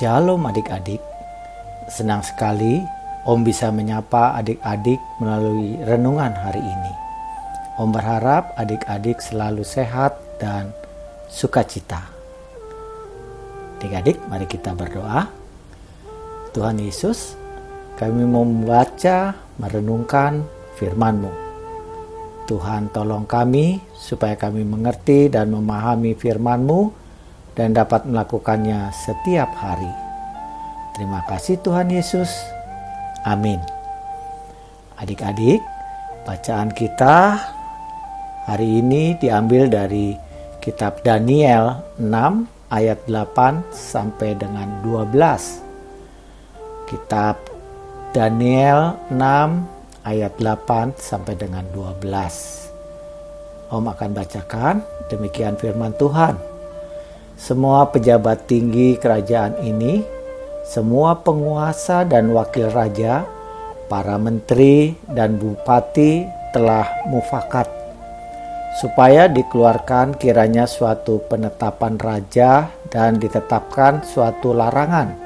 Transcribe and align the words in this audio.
Shalom 0.00 0.48
adik-adik. 0.48 1.04
Senang 1.92 2.24
sekali 2.24 2.80
Om 3.28 3.44
bisa 3.44 3.68
menyapa 3.68 4.32
adik-adik 4.32 4.96
melalui 5.20 5.76
renungan 5.84 6.32
hari 6.32 6.64
ini. 6.64 6.92
Om 7.76 7.92
berharap 7.92 8.56
adik-adik 8.56 9.20
selalu 9.20 9.60
sehat 9.60 10.16
dan 10.40 10.72
sukacita. 11.28 12.08
Adik-adik, 13.76 14.16
mari 14.24 14.48
kita 14.48 14.72
berdoa. 14.72 15.28
Tuhan 16.56 16.80
Yesus, 16.80 17.36
kami 18.00 18.24
mau 18.24 18.48
membaca, 18.48 19.36
merenungkan 19.60 20.48
firman-Mu. 20.80 21.28
Tuhan 22.48 22.88
tolong 22.88 23.28
kami 23.28 23.84
supaya 24.00 24.32
kami 24.32 24.64
mengerti 24.64 25.28
dan 25.28 25.52
memahami 25.52 26.16
firman-Mu 26.16 27.09
dan 27.60 27.76
dapat 27.76 28.08
melakukannya 28.08 28.88
setiap 28.88 29.52
hari. 29.52 29.92
Terima 30.96 31.20
kasih 31.28 31.60
Tuhan 31.60 31.92
Yesus. 31.92 32.32
Amin. 33.28 33.60
Adik-adik, 34.96 35.60
bacaan 36.24 36.72
kita 36.72 37.36
hari 38.48 38.80
ini 38.80 39.12
diambil 39.20 39.68
dari 39.68 40.16
kitab 40.64 41.04
Daniel 41.04 41.84
6 42.00 42.72
ayat 42.72 43.04
8 43.04 43.60
sampai 43.76 44.40
dengan 44.40 44.80
12. 44.80 45.60
Kitab 46.88 47.36
Daniel 48.16 48.96
6 49.12 49.20
ayat 50.08 50.32
8 50.40 50.96
sampai 50.96 51.36
dengan 51.36 51.68
12. 51.76 52.08
Om 53.68 53.84
akan 53.84 54.10
bacakan 54.16 54.80
demikian 55.12 55.60
firman 55.60 55.92
Tuhan 56.00 56.49
semua 57.40 57.88
pejabat 57.88 58.44
tinggi 58.44 59.00
kerajaan 59.00 59.64
ini, 59.64 60.04
semua 60.60 61.16
penguasa 61.24 62.04
dan 62.04 62.28
wakil 62.36 62.68
raja, 62.68 63.24
para 63.88 64.20
menteri 64.20 64.92
dan 65.08 65.40
bupati 65.40 66.28
telah 66.52 66.84
mufakat. 67.08 67.64
Supaya 68.76 69.24
dikeluarkan 69.26 70.20
kiranya 70.20 70.68
suatu 70.68 71.24
penetapan 71.32 71.96
raja 71.96 72.68
dan 72.92 73.16
ditetapkan 73.16 74.04
suatu 74.04 74.52
larangan. 74.52 75.16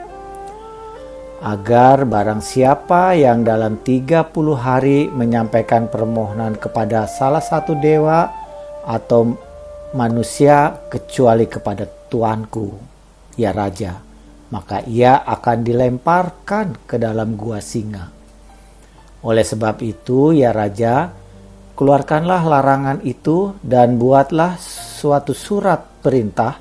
Agar 1.45 2.09
barang 2.09 2.41
siapa 2.41 3.19
yang 3.19 3.43
dalam 3.43 3.83
30 3.83 4.33
hari 4.55 5.11
menyampaikan 5.11 5.91
permohonan 5.91 6.57
kepada 6.57 7.11
salah 7.11 7.43
satu 7.43 7.77
dewa 7.77 8.33
atau 8.87 9.37
manusia 9.95 10.75
kecuali 10.91 11.47
kepada 11.47 11.87
tuanku, 11.87 12.75
ya 13.39 13.55
raja, 13.55 14.03
maka 14.51 14.83
ia 14.85 15.23
akan 15.23 15.63
dilemparkan 15.63 16.85
ke 16.85 16.99
dalam 16.99 17.39
gua 17.39 17.63
singa. 17.63 18.11
Oleh 19.25 19.47
sebab 19.47 19.81
itu, 19.81 20.35
ya 20.35 20.51
raja, 20.51 21.15
keluarkanlah 21.79 22.43
larangan 22.43 22.99
itu 23.07 23.55
dan 23.63 23.97
buatlah 23.97 24.59
suatu 24.61 25.33
surat 25.33 26.03
perintah 26.03 26.59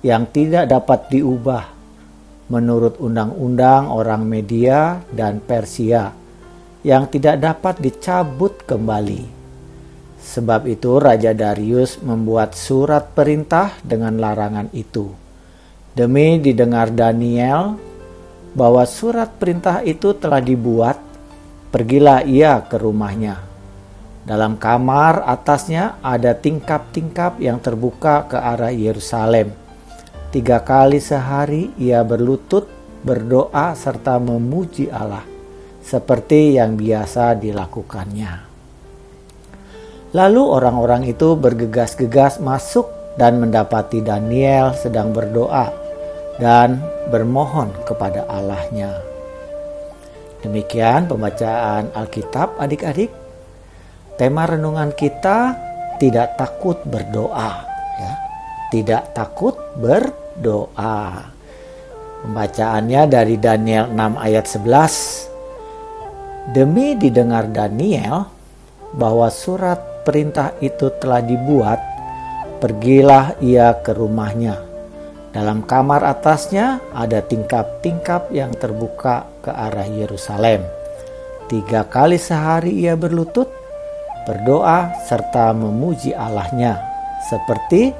yang 0.00 0.26
tidak 0.32 0.66
dapat 0.66 1.12
diubah 1.12 1.64
menurut 2.50 2.98
undang-undang 2.98 3.92
orang 3.92 4.26
media 4.26 4.98
dan 5.12 5.38
Persia 5.38 6.10
yang 6.82 7.06
tidak 7.12 7.38
dapat 7.38 7.78
dicabut 7.78 8.64
kembali 8.64 9.39
Sebab 10.20 10.68
itu 10.68 11.00
Raja 11.00 11.32
Darius 11.32 11.98
membuat 12.04 12.52
surat 12.52 13.16
perintah 13.16 13.72
dengan 13.80 14.20
larangan 14.20 14.68
itu. 14.76 15.08
Demi 15.96 16.38
didengar 16.38 16.92
Daniel 16.92 17.74
bahwa 18.54 18.84
surat 18.86 19.32
perintah 19.40 19.82
itu 19.82 20.14
telah 20.14 20.38
dibuat, 20.38 21.00
pergilah 21.72 22.22
ia 22.22 22.62
ke 22.62 22.76
rumahnya. 22.78 23.40
Dalam 24.20 24.60
kamar 24.60 25.24
atasnya 25.24 25.98
ada 26.04 26.36
tingkap-tingkap 26.36 27.40
yang 27.40 27.58
terbuka 27.58 28.28
ke 28.28 28.36
arah 28.36 28.70
Yerusalem. 28.70 29.50
Tiga 30.30 30.62
kali 30.62 31.02
sehari 31.02 31.74
ia 31.74 32.06
berlutut, 32.06 32.68
berdoa, 33.02 33.74
serta 33.74 34.20
memuji 34.22 34.86
Allah, 34.92 35.26
seperti 35.82 36.54
yang 36.54 36.78
biasa 36.78 37.34
dilakukannya. 37.34 38.49
Lalu 40.10 40.42
orang-orang 40.42 41.06
itu 41.06 41.38
bergegas-gegas 41.38 42.42
masuk 42.42 42.90
dan 43.14 43.38
mendapati 43.38 44.02
Daniel 44.02 44.74
sedang 44.74 45.14
berdoa 45.14 45.70
dan 46.42 46.82
bermohon 47.14 47.70
kepada 47.86 48.26
Allahnya. 48.26 49.06
Demikian 50.42 51.06
pembacaan 51.06 51.94
Alkitab 51.94 52.58
adik-adik. 52.58 53.14
Tema 54.18 54.50
renungan 54.50 54.90
kita 54.96 55.54
tidak 56.00 56.40
takut 56.40 56.80
berdoa 56.82 57.52
ya. 58.00 58.16
Tidak 58.72 59.12
takut 59.14 59.54
berdoa. 59.76 61.28
Pembacaannya 62.24 63.06
dari 63.06 63.38
Daniel 63.38 63.86
6 63.92 64.16
ayat 64.16 64.48
11. 64.48 66.56
Demi 66.56 66.96
didengar 66.96 67.52
Daniel 67.52 68.24
bahwa 68.96 69.28
surat 69.30 69.89
perintah 70.02 70.56
itu 70.60 70.88
telah 71.00 71.20
dibuat, 71.24 71.80
pergilah 72.60 73.38
ia 73.40 73.76
ke 73.80 73.96
rumahnya. 73.96 74.60
Dalam 75.30 75.62
kamar 75.62 76.02
atasnya 76.02 76.82
ada 76.90 77.22
tingkap-tingkap 77.22 78.34
yang 78.34 78.50
terbuka 78.58 79.30
ke 79.40 79.50
arah 79.54 79.86
Yerusalem. 79.86 80.66
Tiga 81.46 81.86
kali 81.86 82.18
sehari 82.18 82.74
ia 82.82 82.98
berlutut, 82.98 83.46
berdoa, 84.26 84.90
serta 85.06 85.54
memuji 85.54 86.14
Allahnya, 86.14 86.78
seperti 87.30 87.94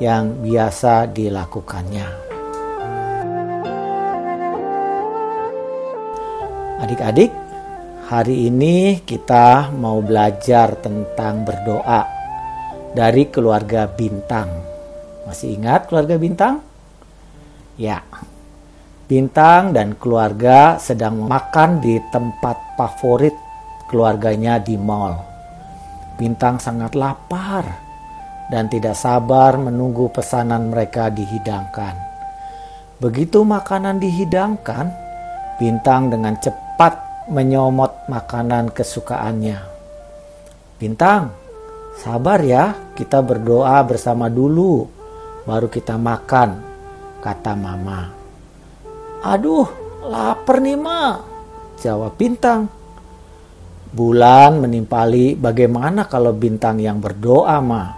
yang 0.00 0.40
biasa 0.44 1.08
dilakukannya. 1.08 2.06
Adik-adik, 6.84 7.32
Hari 8.04 8.52
ini 8.52 9.00
kita 9.00 9.72
mau 9.72 10.04
belajar 10.04 10.76
tentang 10.76 11.40
berdoa 11.40 12.04
dari 12.92 13.32
keluarga 13.32 13.88
Bintang. 13.88 14.60
Masih 15.24 15.56
ingat 15.56 15.88
keluarga 15.88 16.20
Bintang? 16.20 16.60
Ya. 17.80 18.04
Bintang 19.08 19.72
dan 19.72 19.96
keluarga 19.96 20.76
sedang 20.76 21.24
makan 21.24 21.80
di 21.80 21.96
tempat 22.12 22.76
favorit 22.76 23.32
keluarganya 23.88 24.60
di 24.60 24.76
mall. 24.76 25.16
Bintang 26.20 26.60
sangat 26.60 26.92
lapar 26.92 27.64
dan 28.52 28.68
tidak 28.68 29.00
sabar 29.00 29.56
menunggu 29.56 30.12
pesanan 30.12 30.68
mereka 30.68 31.08
dihidangkan. 31.08 31.96
Begitu 33.00 33.40
makanan 33.48 33.96
dihidangkan, 33.96 34.92
Bintang 35.56 36.12
dengan 36.12 36.36
cepat 36.36 37.03
menyomot 37.28 38.04
makanan 38.08 38.68
kesukaannya. 38.68 39.58
Bintang, 40.76 41.32
sabar 41.96 42.40
ya, 42.44 42.76
kita 42.92 43.24
berdoa 43.24 43.80
bersama 43.86 44.28
dulu, 44.28 44.84
baru 45.48 45.72
kita 45.72 45.96
makan, 45.96 46.60
kata 47.24 47.52
mama. 47.56 48.12
Aduh, 49.24 49.64
lapar 50.04 50.60
nih 50.60 50.76
ma, 50.76 51.16
jawab 51.80 52.12
Bintang. 52.20 52.68
Bulan 53.94 54.58
menimpali 54.58 55.38
bagaimana 55.38 56.04
kalau 56.10 56.34
Bintang 56.34 56.82
yang 56.82 57.00
berdoa 57.00 57.56
ma? 57.64 57.94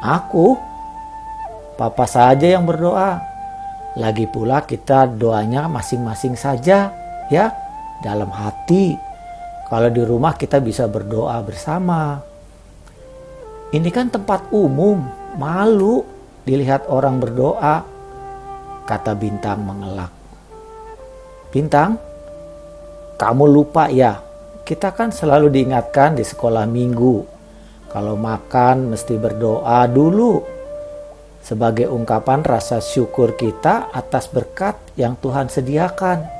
Aku, 0.00 0.56
papa 1.76 2.08
saja 2.08 2.56
yang 2.56 2.64
berdoa. 2.66 3.20
Lagi 4.00 4.24
pula 4.26 4.64
kita 4.64 5.06
doanya 5.06 5.68
masing-masing 5.68 6.34
saja, 6.34 6.90
ya 7.28 7.69
dalam 8.02 8.28
hati. 8.32 8.96
Kalau 9.70 9.88
di 9.92 10.02
rumah 10.02 10.34
kita 10.34 10.58
bisa 10.58 10.90
berdoa 10.90 11.38
bersama. 11.46 12.18
Ini 13.70 13.86
kan 13.94 14.10
tempat 14.10 14.50
umum, 14.50 14.98
malu 15.38 16.02
dilihat 16.42 16.90
orang 16.90 17.22
berdoa, 17.22 17.86
kata 18.82 19.14
Bintang 19.14 19.62
mengelak. 19.62 20.10
Bintang, 21.54 21.94
kamu 23.14 23.44
lupa 23.46 23.86
ya, 23.86 24.18
kita 24.66 24.90
kan 24.90 25.14
selalu 25.14 25.54
diingatkan 25.54 26.18
di 26.18 26.26
sekolah 26.26 26.66
minggu, 26.66 27.22
kalau 27.94 28.18
makan 28.18 28.90
mesti 28.90 29.14
berdoa 29.14 29.86
dulu 29.86 30.42
sebagai 31.42 31.90
ungkapan 31.90 32.42
rasa 32.46 32.78
syukur 32.78 33.34
kita 33.34 33.90
atas 33.90 34.30
berkat 34.30 34.78
yang 34.94 35.18
Tuhan 35.18 35.50
sediakan 35.50 36.39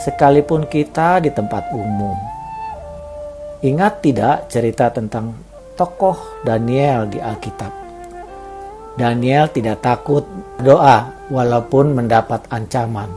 sekalipun 0.00 0.66
kita 0.66 1.22
di 1.22 1.30
tempat 1.30 1.70
umum. 1.70 2.16
Ingat 3.64 4.04
tidak 4.04 4.50
cerita 4.50 4.90
tentang 4.90 5.32
tokoh 5.78 6.44
Daniel 6.44 7.08
di 7.08 7.22
Alkitab? 7.22 7.72
Daniel 8.94 9.50
tidak 9.50 9.82
takut 9.82 10.22
berdoa 10.58 11.10
walaupun 11.30 11.98
mendapat 11.98 12.46
ancaman. 12.50 13.10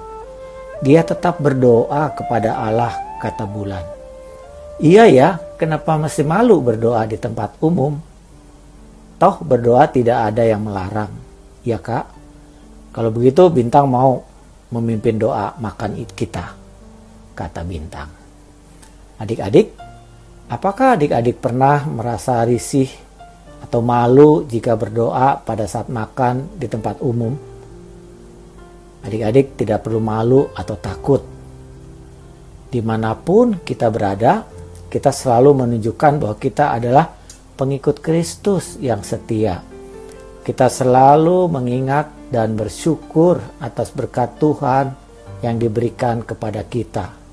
Dia 0.81 1.05
tetap 1.05 1.41
berdoa 1.41 2.13
kepada 2.13 2.57
Allah, 2.57 2.93
kata 3.21 3.45
bulan. 3.45 3.85
Iya 4.77 5.09
ya, 5.09 5.29
kenapa 5.57 5.97
masih 5.97 6.25
malu 6.25 6.61
berdoa 6.61 7.05
di 7.09 7.17
tempat 7.17 7.57
umum? 7.61 7.97
Toh 9.17 9.41
berdoa 9.41 9.89
tidak 9.89 10.33
ada 10.33 10.45
yang 10.45 10.61
melarang. 10.61 11.09
Ya 11.65 11.81
kak? 11.81 12.05
Kalau 12.93 13.09
begitu 13.09 13.49
bintang 13.49 13.89
mau 13.89 14.21
memimpin 14.69 15.17
doa 15.17 15.53
makan 15.57 15.97
kita, 16.13 16.53
kata 17.37 17.61
bintang. 17.61 18.09
Adik-adik, 19.21 19.77
apakah 20.49 20.97
adik-adik 20.97 21.37
pernah 21.37 21.85
merasa 21.85 22.41
risih 22.41 22.89
atau 23.61 23.85
malu 23.85 24.49
jika 24.49 24.73
berdoa 24.73 25.37
pada 25.45 25.69
saat 25.69 25.93
makan 25.93 26.57
di 26.57 26.65
tempat 26.65 26.97
umum? 27.05 27.37
Adik-adik 29.05 29.53
tidak 29.53 29.85
perlu 29.85 30.01
malu 30.01 30.49
atau 30.57 30.73
takut. 30.81 31.21
Di 32.67 32.81
mana 32.81 33.13
pun 33.13 33.61
kita 33.61 33.93
berada, 33.93 34.43
kita 34.89 35.13
selalu 35.13 35.63
menunjukkan 35.63 36.13
bahwa 36.19 36.35
kita 36.41 36.73
adalah 36.73 37.05
pengikut 37.55 38.01
Kristus 38.01 38.75
yang 38.81 39.05
setia. 39.05 39.63
Kita 40.43 40.67
selalu 40.71 41.47
mengingat 41.51 42.31
dan 42.31 42.55
bersyukur 42.55 43.39
atas 43.59 43.91
berkat 43.91 44.35
Tuhan 44.39 44.91
yang 45.43 45.55
diberikan 45.59 46.23
kepada 46.23 46.63
kita. 46.63 47.26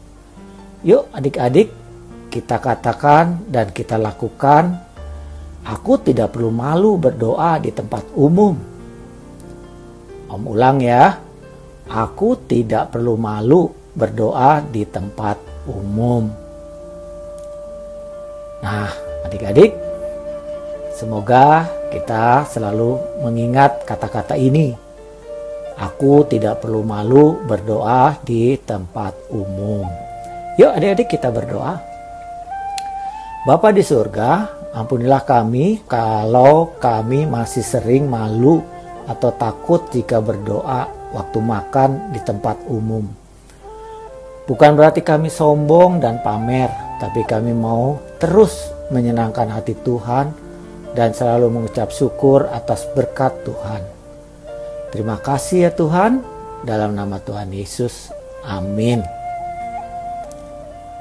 Yuk 0.84 1.08
adik-adik, 1.10 1.72
kita 2.28 2.60
katakan 2.60 3.48
dan 3.48 3.72
kita 3.72 3.96
lakukan, 3.96 4.78
aku 5.64 5.96
tidak 6.04 6.36
perlu 6.36 6.52
malu 6.52 7.00
berdoa 7.00 7.56
di 7.56 7.72
tempat 7.72 8.04
umum. 8.12 8.54
Om 10.28 10.42
ulang 10.44 10.84
ya, 10.84 11.16
aku 11.88 12.36
tidak 12.44 12.92
perlu 12.92 13.16
malu 13.16 13.72
berdoa 13.96 14.60
di 14.60 14.84
tempat 14.84 15.40
umum. 15.64 16.28
Nah, 18.60 18.92
adik-adik, 19.24 19.84
Semoga 20.94 21.66
kita 21.90 22.46
selalu 22.46 23.18
mengingat 23.18 23.82
kata-kata 23.82 24.38
ini. 24.38 24.78
Aku 25.74 26.22
tidak 26.22 26.62
perlu 26.62 26.86
malu 26.86 27.42
berdoa 27.50 28.14
di 28.22 28.54
tempat 28.62 29.10
umum. 29.26 30.13
Yuk 30.54 30.70
adik-adik 30.70 31.18
kita 31.18 31.34
berdoa. 31.34 31.82
Bapa 33.44 33.74
di 33.74 33.82
surga, 33.82 34.46
ampunilah 34.72 35.26
kami 35.26 35.82
kalau 35.84 36.78
kami 36.78 37.26
masih 37.26 37.60
sering 37.60 38.06
malu 38.06 38.62
atau 39.04 39.34
takut 39.34 39.84
jika 39.90 40.22
berdoa 40.22 40.88
waktu 41.12 41.38
makan 41.42 42.14
di 42.14 42.22
tempat 42.22 42.56
umum. 42.70 43.04
Bukan 44.44 44.76
berarti 44.76 45.02
kami 45.02 45.26
sombong 45.26 45.98
dan 45.98 46.22
pamer, 46.22 46.70
tapi 47.02 47.26
kami 47.26 47.50
mau 47.50 47.98
terus 48.22 48.70
menyenangkan 48.92 49.50
hati 49.50 49.74
Tuhan 49.82 50.30
dan 50.94 51.10
selalu 51.10 51.50
mengucap 51.50 51.90
syukur 51.90 52.46
atas 52.52 52.86
berkat 52.94 53.34
Tuhan. 53.42 53.82
Terima 54.94 55.18
kasih 55.18 55.66
ya 55.66 55.70
Tuhan, 55.74 56.22
dalam 56.62 56.94
nama 56.94 57.18
Tuhan 57.18 57.50
Yesus. 57.50 58.14
Amin. 58.46 59.23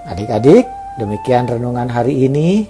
Adik-adik, 0.04 0.68
demikian 1.00 1.48
renungan 1.48 1.88
hari 1.88 2.28
ini. 2.28 2.68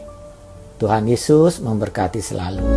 Tuhan 0.78 1.10
Yesus 1.10 1.58
memberkati 1.58 2.22
selalu. 2.22 2.73